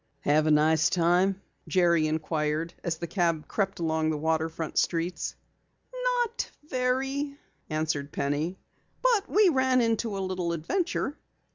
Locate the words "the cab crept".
2.97-3.77